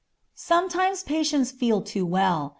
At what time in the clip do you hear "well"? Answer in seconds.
2.07-2.49